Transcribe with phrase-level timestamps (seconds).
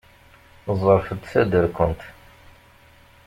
[0.81, 2.01] Ẓerfed taderkunt!